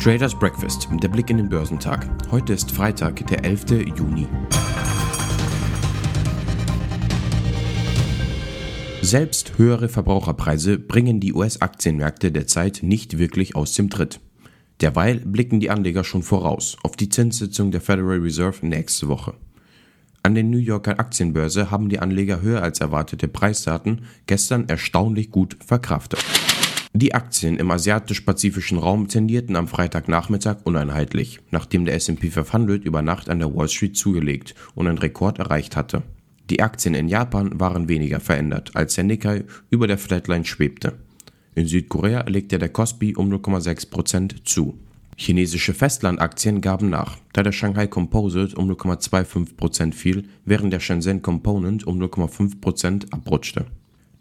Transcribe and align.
Traders 0.00 0.34
Breakfast, 0.34 0.88
der 1.02 1.08
Blick 1.08 1.28
in 1.28 1.36
den 1.36 1.50
Börsentag. 1.50 2.08
Heute 2.30 2.54
ist 2.54 2.70
Freitag, 2.70 3.26
der 3.26 3.44
11. 3.44 3.70
Juni. 3.98 4.26
Selbst 9.02 9.58
höhere 9.58 9.90
Verbraucherpreise 9.90 10.78
bringen 10.78 11.20
die 11.20 11.34
US-Aktienmärkte 11.34 12.32
derzeit 12.32 12.80
nicht 12.82 13.18
wirklich 13.18 13.54
aus 13.54 13.74
dem 13.74 13.90
Tritt. 13.90 14.20
Derweil 14.80 15.20
blicken 15.20 15.60
die 15.60 15.68
Anleger 15.68 16.02
schon 16.02 16.22
voraus 16.22 16.78
auf 16.82 16.96
die 16.96 17.10
Zinssitzung 17.10 17.70
der 17.70 17.82
Federal 17.82 18.20
Reserve 18.20 18.66
nächste 18.66 19.06
Woche. 19.08 19.34
An 20.22 20.34
den 20.34 20.50
New 20.50 20.58
Yorker 20.58 21.00
Aktienbörse 21.00 21.70
haben 21.70 21.88
die 21.88 21.98
Anleger 21.98 22.42
höher 22.42 22.62
als 22.62 22.80
erwartete 22.80 23.26
Preisdaten 23.26 24.02
gestern 24.26 24.68
erstaunlich 24.68 25.30
gut 25.30 25.56
verkraftet. 25.64 26.22
Die 26.92 27.14
Aktien 27.14 27.56
im 27.56 27.70
asiatisch-pazifischen 27.70 28.76
Raum 28.76 29.08
tendierten 29.08 29.56
am 29.56 29.66
Freitagnachmittag 29.66 30.58
uneinheitlich, 30.64 31.40
nachdem 31.50 31.86
der 31.86 31.94
S&P 31.94 32.30
500 32.30 32.84
über 32.84 33.00
Nacht 33.00 33.30
an 33.30 33.38
der 33.38 33.54
Wall 33.54 33.68
Street 33.68 33.96
zugelegt 33.96 34.54
und 34.74 34.88
einen 34.88 34.98
Rekord 34.98 35.38
erreicht 35.38 35.76
hatte. 35.76 36.02
Die 36.50 36.62
Aktien 36.62 36.94
in 36.94 37.08
Japan 37.08 37.58
waren 37.58 37.88
weniger 37.88 38.20
verändert, 38.20 38.72
als 38.74 38.96
der 38.96 39.04
Nikkei 39.04 39.44
über 39.70 39.86
der 39.86 39.98
Flatline 39.98 40.44
schwebte. 40.44 40.98
In 41.54 41.66
Südkorea 41.66 42.28
legte 42.28 42.58
der 42.58 42.68
Kospi 42.68 43.14
um 43.14 43.32
0,6% 43.32 44.44
zu. 44.44 44.78
Chinesische 45.22 45.74
Festlandaktien 45.74 46.62
gaben 46.62 46.88
nach, 46.88 47.18
da 47.34 47.42
der 47.42 47.52
Shanghai 47.52 47.86
Composite 47.86 48.56
um 48.56 48.70
0,25% 48.70 49.92
fiel, 49.92 50.24
während 50.46 50.72
der 50.72 50.80
Shenzhen 50.80 51.20
Component 51.20 51.86
um 51.86 52.00
0,5% 52.00 53.12
abrutschte. 53.12 53.66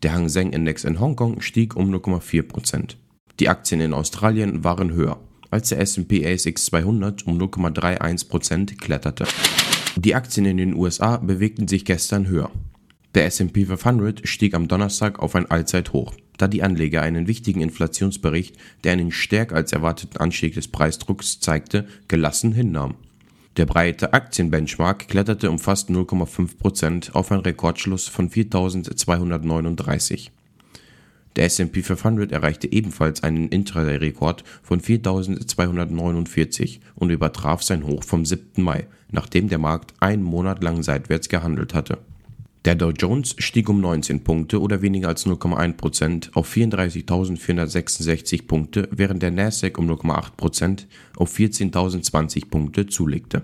Der 0.03 0.11
Hang 0.11 0.27
Seng 0.27 0.51
Index 0.51 0.83
in 0.83 0.99
Hongkong 0.99 1.39
stieg 1.39 1.77
um 1.77 1.89
0,4%. 1.89 2.97
Die 3.39 3.47
Aktien 3.47 3.79
in 3.79 3.93
Australien 3.93 4.65
waren 4.65 4.91
höher, 4.91 5.21
als 5.49 5.69
der 5.69 5.79
S&P 5.79 6.27
ASX 6.27 6.65
200 6.65 7.25
um 7.25 7.39
0,31% 7.39 8.75
kletterte. 8.75 9.25
Die 9.95 10.15
Aktien 10.15 10.45
in 10.47 10.57
den 10.57 10.75
USA 10.75 11.15
bewegten 11.15 11.69
sich 11.69 11.85
gestern 11.85 12.27
höher. 12.27 12.51
Der 13.15 13.25
S&P 13.25 13.63
500 13.63 14.27
stieg 14.27 14.53
am 14.53 14.67
Donnerstag 14.67 15.19
auf 15.19 15.33
ein 15.35 15.49
Allzeithoch, 15.49 16.13
da 16.39 16.47
die 16.47 16.63
Anleger 16.63 17.03
einen 17.03 17.27
wichtigen 17.27 17.61
Inflationsbericht, 17.61 18.55
der 18.83 18.93
einen 18.93 19.11
stärker 19.11 19.55
als 19.55 19.71
erwarteten 19.71 20.17
Anstieg 20.17 20.55
des 20.55 20.67
Preisdrucks 20.67 21.39
zeigte, 21.39 21.85
gelassen 22.07 22.53
hinnahmen. 22.53 22.95
Der 23.57 23.67
breite 23.67 24.13
Aktienbenchmark 24.13 25.09
kletterte 25.09 25.51
um 25.51 25.59
fast 25.59 25.89
0,5% 25.89 27.11
auf 27.11 27.31
einen 27.31 27.41
Rekordschluss 27.41 28.07
von 28.07 28.29
4.239. 28.29 30.29
Der 31.35 31.45
S&P 31.45 31.83
500 31.83 32.31
erreichte 32.31 32.71
ebenfalls 32.71 33.23
einen 33.23 33.49
Intraday-Rekord 33.49 34.43
von 34.63 34.81
4.249 34.81 36.79
und 36.95 37.11
übertraf 37.11 37.61
sein 37.61 37.85
Hoch 37.85 38.03
vom 38.03 38.25
7. 38.25 38.63
Mai, 38.63 38.87
nachdem 39.11 39.49
der 39.49 39.59
Markt 39.59 39.93
einen 39.99 40.23
Monat 40.23 40.63
lang 40.63 40.81
seitwärts 40.81 41.29
gehandelt 41.29 41.73
hatte. 41.73 41.99
Der 42.65 42.75
Dow 42.75 42.91
Jones 42.91 43.35
stieg 43.37 43.69
um 43.69 43.79
19 43.79 44.23
Punkte 44.23 44.59
oder 44.61 44.81
weniger 44.81 45.07
als 45.07 45.25
0,1% 45.25 46.31
auf 46.33 46.53
34.466 46.53 48.47
Punkte, 48.47 48.89
während 48.91 49.23
der 49.23 49.31
Nasdaq 49.31 49.77
um 49.77 49.89
0,8% 49.89 50.85
auf 51.15 51.33
14.020 51.33 52.49
Punkte 52.49 52.87
zulegte. 52.87 53.43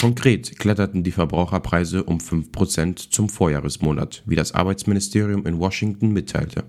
Konkret 0.00 0.58
kletterten 0.58 1.02
die 1.02 1.10
Verbraucherpreise 1.10 2.04
um 2.04 2.18
5% 2.18 3.10
zum 3.10 3.28
Vorjahresmonat, 3.28 4.22
wie 4.26 4.36
das 4.36 4.52
Arbeitsministerium 4.52 5.44
in 5.44 5.58
Washington 5.58 6.12
mitteilte. 6.12 6.64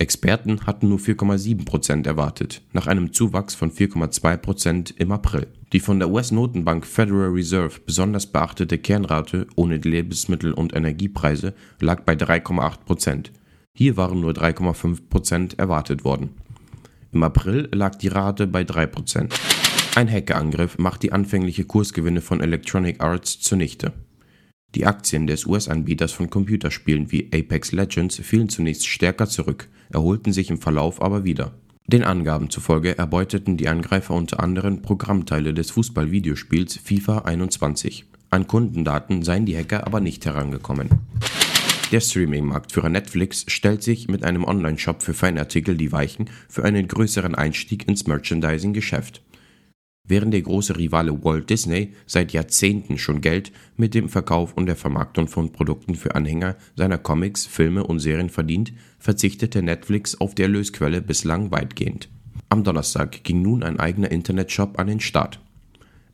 Experten 0.00 0.66
hatten 0.66 0.88
nur 0.88 0.98
4,7% 0.98 2.06
erwartet, 2.06 2.62
nach 2.72 2.86
einem 2.86 3.12
Zuwachs 3.12 3.54
von 3.54 3.70
4,2% 3.70 4.94
im 4.96 5.12
April. 5.12 5.46
Die 5.74 5.80
von 5.80 5.98
der 5.98 6.08
US-Notenbank 6.08 6.86
Federal 6.86 7.28
Reserve 7.28 7.80
besonders 7.84 8.26
beachtete 8.26 8.78
Kernrate 8.78 9.46
ohne 9.56 9.76
Lebensmittel- 9.76 10.54
und 10.54 10.74
Energiepreise 10.74 11.52
lag 11.80 12.00
bei 12.04 12.14
3,8%. 12.14 13.26
Hier 13.74 13.98
waren 13.98 14.20
nur 14.20 14.32
3,5% 14.32 15.58
erwartet 15.58 16.02
worden. 16.02 16.30
Im 17.12 17.22
April 17.22 17.68
lag 17.72 17.94
die 17.96 18.08
Rate 18.08 18.46
bei 18.46 18.62
3%. 18.62 19.34
Ein 19.96 20.10
Hackerangriff 20.10 20.78
macht 20.78 21.02
die 21.02 21.12
anfängliche 21.12 21.64
Kursgewinne 21.64 22.22
von 22.22 22.40
Electronic 22.40 23.02
Arts 23.02 23.40
zunichte. 23.40 23.92
Die 24.74 24.86
Aktien 24.86 25.26
des 25.26 25.44
US-Anbieters 25.44 26.12
von 26.12 26.30
Computerspielen 26.30 27.12
wie 27.12 27.28
Apex 27.34 27.72
Legends 27.72 28.16
fielen 28.16 28.48
zunächst 28.48 28.86
stärker 28.86 29.26
zurück, 29.26 29.68
erholten 29.90 30.32
sich 30.32 30.50
im 30.50 30.58
Verlauf 30.58 31.02
aber 31.02 31.24
wieder. 31.24 31.52
Den 31.86 32.04
Angaben 32.04 32.50
zufolge 32.50 32.96
erbeuteten 32.96 33.56
die 33.56 33.68
Angreifer 33.68 34.14
unter 34.14 34.40
anderem 34.40 34.82
Programmteile 34.82 35.52
des 35.52 35.70
Fußball-Videospiels 35.72 36.76
FIFA 36.76 37.18
21. 37.20 38.04
An 38.30 38.46
Kundendaten 38.46 39.22
seien 39.22 39.44
die 39.44 39.56
Hacker 39.56 39.86
aber 39.86 40.00
nicht 40.00 40.24
herangekommen. 40.24 40.88
Der 41.90 42.00
Streaming-Marktführer 42.00 42.88
Netflix 42.88 43.44
stellt 43.48 43.82
sich 43.82 44.06
mit 44.06 44.22
einem 44.22 44.44
Online-Shop 44.44 45.02
für 45.02 45.14
Fanartikel 45.14 45.76
die 45.76 45.90
Weichen 45.90 46.30
für 46.48 46.64
einen 46.64 46.86
größeren 46.86 47.34
Einstieg 47.34 47.88
ins 47.88 48.06
Merchandising-Geschäft 48.06 49.22
während 50.10 50.34
der 50.34 50.42
große 50.42 50.76
Rivale 50.76 51.24
Walt 51.24 51.48
Disney 51.48 51.94
seit 52.06 52.32
Jahrzehnten 52.32 52.98
schon 52.98 53.20
Geld 53.20 53.52
mit 53.76 53.94
dem 53.94 54.08
Verkauf 54.08 54.52
und 54.54 54.66
der 54.66 54.76
Vermarktung 54.76 55.28
von 55.28 55.52
Produkten 55.52 55.94
für 55.94 56.14
Anhänger 56.14 56.56
seiner 56.76 56.98
Comics, 56.98 57.46
Filme 57.46 57.84
und 57.84 58.00
Serien 58.00 58.28
verdient, 58.28 58.72
verzichtete 58.98 59.62
Netflix 59.62 60.20
auf 60.20 60.34
die 60.34 60.42
Erlösquelle 60.42 61.00
bislang 61.00 61.50
weitgehend. 61.50 62.08
Am 62.48 62.64
Donnerstag 62.64 63.22
ging 63.24 63.42
nun 63.42 63.62
ein 63.62 63.78
eigener 63.78 64.10
Internetshop 64.10 64.78
an 64.78 64.88
den 64.88 65.00
Start. 65.00 65.40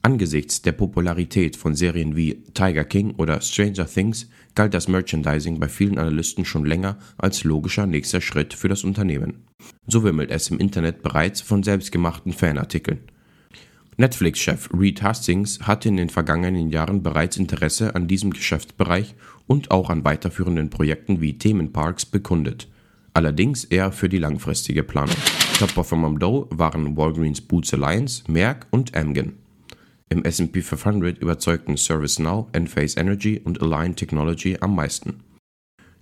Angesichts 0.02 0.62
der 0.62 0.72
Popularität 0.72 1.56
von 1.56 1.74
Serien 1.74 2.14
wie 2.14 2.44
Tiger 2.54 2.84
King 2.84 3.14
oder 3.16 3.40
Stranger 3.40 3.86
Things 3.86 4.28
galt 4.54 4.72
das 4.72 4.86
Merchandising 4.86 5.58
bei 5.58 5.68
vielen 5.68 5.98
Analysten 5.98 6.44
schon 6.44 6.64
länger 6.64 6.98
als 7.18 7.42
logischer 7.42 7.86
nächster 7.86 8.20
Schritt 8.20 8.54
für 8.54 8.68
das 8.68 8.84
Unternehmen. 8.84 9.46
So 9.88 10.04
wimmelt 10.04 10.30
es 10.30 10.48
im 10.48 10.58
Internet 10.60 11.02
bereits 11.02 11.40
von 11.40 11.64
selbstgemachten 11.64 12.32
Fanartikeln. 12.32 13.00
Netflix-Chef 13.98 14.68
Reed 14.78 15.02
Hastings 15.02 15.60
hatte 15.62 15.88
in 15.88 15.96
den 15.96 16.10
vergangenen 16.10 16.68
Jahren 16.68 17.02
bereits 17.02 17.38
Interesse 17.38 17.94
an 17.94 18.06
diesem 18.06 18.30
Geschäftsbereich 18.30 19.14
und 19.46 19.70
auch 19.70 19.88
an 19.88 20.04
weiterführenden 20.04 20.68
Projekten 20.68 21.22
wie 21.22 21.38
Themenparks 21.38 22.04
bekundet, 22.04 22.68
allerdings 23.14 23.64
eher 23.64 23.92
für 23.92 24.10
die 24.10 24.18
langfristige 24.18 24.82
Planung. 24.82 25.16
Top-Performer 25.58 26.08
am 26.08 26.18
Dow 26.18 26.46
waren 26.50 26.96
Walgreens 26.96 27.40
Boots 27.40 27.72
Alliance, 27.72 28.24
Merck 28.28 28.66
und 28.70 28.94
Amgen. 28.94 29.36
Im 30.10 30.24
S&P 30.24 30.60
500 30.60 31.18
überzeugten 31.18 31.78
ServiceNow, 31.78 32.48
Enphase 32.52 33.00
Energy 33.00 33.40
und 33.42 33.62
Align 33.62 33.96
Technology 33.96 34.58
am 34.60 34.74
meisten. 34.74 35.20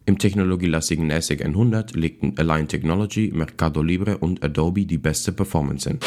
Im 0.04 0.18
technologielastigen 0.18 1.06
NASDAQ 1.06 1.42
100 1.42 1.94
legten 1.94 2.36
Align 2.38 2.66
Technology, 2.66 3.30
Mercado 3.32 3.82
Libre 3.82 4.18
und 4.18 4.42
Adobe 4.42 4.84
die 4.84 4.98
beste 4.98 5.32
Performance 5.32 5.88
hin. 5.88 6.00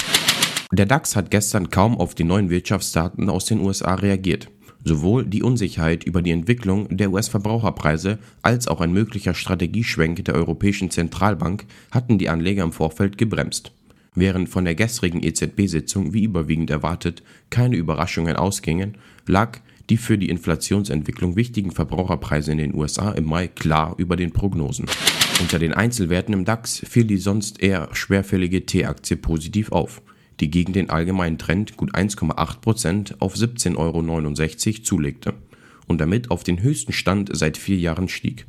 Der 0.72 0.86
DAX 0.86 1.16
hat 1.16 1.32
gestern 1.32 1.70
kaum 1.70 1.98
auf 1.98 2.14
die 2.14 2.26
neuen 2.26 2.50
Wirtschaftsdaten 2.50 3.30
aus 3.30 3.46
den 3.46 3.62
USA 3.62 3.96
reagiert. 3.96 4.50
Sowohl 4.84 5.26
die 5.26 5.42
Unsicherheit 5.42 6.04
über 6.04 6.22
die 6.22 6.32
Entwicklung 6.32 6.96
der 6.96 7.10
US-Verbraucherpreise 7.12 8.20
als 8.42 8.68
auch 8.68 8.82
ein 8.82 8.92
möglicher 8.92 9.34
Strategieschwenk 9.34 10.26
der 10.26 10.36
Europäischen 10.36 10.92
Zentralbank 10.92 11.66
hatten 11.92 12.18
die 12.18 12.28
Anleger 12.28 12.64
im 12.64 12.74
Vorfeld 12.74 13.18
gebremst. 13.18 13.72
Während 14.14 14.50
von 14.50 14.66
der 14.66 14.76
gestrigen 14.76 15.24
EZB-Sitzung 15.24 16.14
wie 16.14 16.24
überwiegend 16.24 16.70
erwartet 16.70 17.24
keine 17.50 17.78
Überraschungen 17.78 18.36
ausgingen, 18.36 18.98
lag 19.26 19.60
die 19.90 19.98
für 19.98 20.18
die 20.18 20.30
Inflationsentwicklung 20.30 21.38
wichtigen 21.38 21.72
Verbraucherpreise 21.72 22.52
in 22.52 22.58
den 22.58 22.76
USA 22.76 23.12
im 23.12 23.26
Mai 23.26 23.48
klar 23.48 23.96
über 23.98 24.18
den 24.18 24.32
Prognosen. 24.34 24.88
Unter 25.40 25.60
den 25.60 25.74
Einzelwerten 25.74 26.34
im 26.34 26.44
DAX 26.44 26.80
fiel 26.80 27.06
die 27.06 27.18
sonst 27.18 27.62
eher 27.64 27.88
schwerfällige 27.94 28.66
T-Aktie 28.66 29.16
positiv 29.16 29.72
auf 29.72 30.02
die 30.40 30.52
gegen 30.52 30.74
den 30.74 30.90
allgemeinen 30.90 31.38
Trend 31.38 31.78
gut 31.78 31.96
1,8% 31.96 33.16
auf 33.20 33.36
17,69 33.36 33.78
Euro 33.78 34.84
zulegte 34.84 35.34
und 35.88 36.00
damit 36.00 36.32
auf 36.32 36.44
den 36.44 36.62
höchsten 36.62 36.94
Stand 36.94 37.30
seit 37.36 37.58
vier 37.58 37.78
Jahren 37.78 38.08
stieg. 38.08 38.46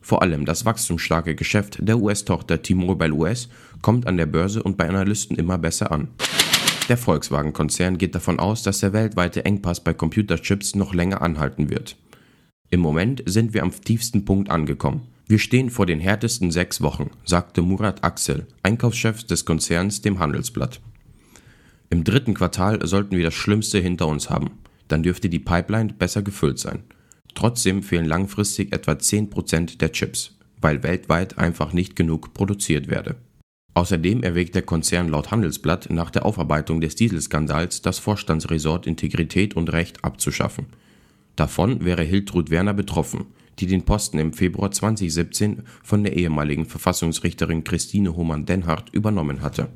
Vor 0.00 0.22
allem 0.22 0.46
das 0.46 0.64
wachstumsstarke 0.64 1.34
Geschäft 1.34 1.78
der 1.80 1.98
US-Tochter 1.98 2.62
T-Mobile 2.62 3.12
US 3.12 3.48
kommt 3.82 4.06
an 4.06 4.16
der 4.16 4.26
Börse 4.26 4.62
und 4.62 4.76
bei 4.76 4.88
Analysten 4.88 5.36
immer 5.36 5.58
besser 5.58 5.92
an. 5.92 6.08
Der 6.88 6.96
Volkswagen-Konzern 6.96 7.98
geht 7.98 8.14
davon 8.14 8.40
aus, 8.40 8.62
dass 8.62 8.80
der 8.80 8.92
weltweite 8.92 9.44
Engpass 9.44 9.80
bei 9.80 9.94
Computerchips 9.94 10.74
noch 10.74 10.94
länger 10.94 11.22
anhalten 11.22 11.70
wird. 11.70 11.96
Im 12.70 12.80
Moment 12.80 13.22
sind 13.26 13.54
wir 13.54 13.62
am 13.62 13.72
tiefsten 13.72 14.24
Punkt 14.24 14.50
angekommen. 14.50 15.02
Wir 15.26 15.38
stehen 15.38 15.70
vor 15.70 15.86
den 15.86 16.00
härtesten 16.00 16.50
sechs 16.50 16.80
Wochen, 16.80 17.10
sagte 17.24 17.62
Murat 17.62 18.02
Axel, 18.02 18.46
Einkaufschef 18.64 19.22
des 19.24 19.44
Konzerns 19.44 20.02
dem 20.02 20.18
Handelsblatt. 20.18 20.80
Im 21.92 22.04
dritten 22.04 22.34
Quartal 22.34 22.86
sollten 22.86 23.16
wir 23.16 23.24
das 23.24 23.34
Schlimmste 23.34 23.80
hinter 23.80 24.06
uns 24.06 24.30
haben. 24.30 24.52
Dann 24.86 25.02
dürfte 25.02 25.28
die 25.28 25.40
Pipeline 25.40 25.92
besser 25.92 26.22
gefüllt 26.22 26.60
sein. 26.60 26.84
Trotzdem 27.34 27.82
fehlen 27.82 28.06
langfristig 28.06 28.72
etwa 28.72 28.92
10% 28.92 29.78
der 29.78 29.90
Chips, 29.90 30.38
weil 30.60 30.84
weltweit 30.84 31.38
einfach 31.38 31.72
nicht 31.72 31.96
genug 31.96 32.32
produziert 32.32 32.88
werde. 32.88 33.16
Außerdem 33.74 34.22
erwägt 34.22 34.54
der 34.54 34.62
Konzern 34.62 35.08
laut 35.08 35.30
Handelsblatt 35.32 35.90
nach 35.90 36.10
der 36.10 36.26
Aufarbeitung 36.26 36.80
des 36.80 36.94
Dieselskandals 36.94 37.82
das 37.82 37.98
Vorstandsresort 37.98 38.86
Integrität 38.86 39.54
und 39.54 39.72
Recht 39.72 40.04
abzuschaffen. 40.04 40.66
Davon 41.34 41.84
wäre 41.84 42.02
Hiltrud 42.02 42.50
Werner 42.50 42.74
betroffen, 42.74 43.26
die 43.58 43.66
den 43.66 43.84
Posten 43.84 44.18
im 44.18 44.32
Februar 44.32 44.70
2017 44.70 45.62
von 45.82 46.04
der 46.04 46.16
ehemaligen 46.16 46.66
Verfassungsrichterin 46.66 47.64
Christine 47.64 48.14
Hohmann-Denhardt 48.14 48.90
übernommen 48.92 49.42
hatte. 49.42 49.68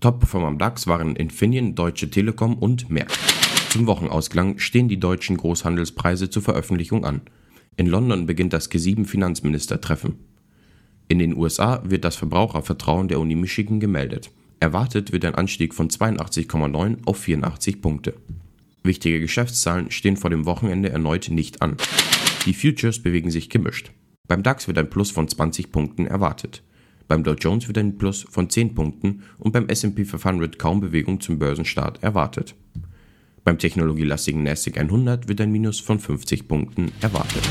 Top-Performer 0.00 0.46
am 0.46 0.58
DAX 0.58 0.86
waren 0.86 1.16
Infineon, 1.16 1.74
Deutsche 1.74 2.08
Telekom 2.08 2.54
und 2.54 2.88
Merck. 2.88 3.10
Zum 3.70 3.86
Wochenausklang 3.86 4.58
stehen 4.58 4.88
die 4.88 5.00
deutschen 5.00 5.36
Großhandelspreise 5.36 6.30
zur 6.30 6.42
Veröffentlichung 6.42 7.04
an. 7.04 7.22
In 7.76 7.86
London 7.86 8.26
beginnt 8.26 8.52
das 8.52 8.70
G7-Finanzministertreffen. 8.70 10.14
In 11.08 11.18
den 11.18 11.36
USA 11.36 11.82
wird 11.84 12.04
das 12.04 12.16
Verbrauchervertrauen 12.16 13.08
der 13.08 13.18
Uni 13.18 13.34
Michigan 13.34 13.80
gemeldet. 13.80 14.30
Erwartet 14.60 15.12
wird 15.12 15.24
ein 15.24 15.34
Anstieg 15.34 15.74
von 15.74 15.88
82,9 15.88 16.98
auf 17.04 17.18
84 17.18 17.80
Punkte. 17.80 18.14
Wichtige 18.84 19.20
Geschäftszahlen 19.20 19.90
stehen 19.90 20.16
vor 20.16 20.30
dem 20.30 20.46
Wochenende 20.46 20.90
erneut 20.90 21.28
nicht 21.30 21.60
an. 21.60 21.76
Die 22.46 22.54
Futures 22.54 23.02
bewegen 23.02 23.30
sich 23.30 23.50
gemischt. 23.50 23.90
Beim 24.28 24.42
DAX 24.42 24.68
wird 24.68 24.78
ein 24.78 24.90
Plus 24.90 25.10
von 25.10 25.26
20 25.26 25.72
Punkten 25.72 26.06
erwartet. 26.06 26.62
Beim 27.08 27.24
Dow 27.24 27.32
Jones 27.32 27.66
wird 27.66 27.78
ein 27.78 27.96
Plus 27.96 28.26
von 28.30 28.50
10 28.50 28.74
Punkten 28.74 29.22
und 29.38 29.52
beim 29.52 29.66
S&P 29.68 30.04
500 30.04 30.58
kaum 30.58 30.80
Bewegung 30.80 31.20
zum 31.20 31.38
Börsenstart 31.38 32.02
erwartet. 32.02 32.54
Beim 33.44 33.58
technologielastigen 33.58 34.42
NASDAQ 34.42 34.76
100 34.76 35.26
wird 35.26 35.40
ein 35.40 35.50
Minus 35.50 35.80
von 35.80 35.98
50 35.98 36.46
Punkten 36.46 36.92
erwartet. 37.00 37.48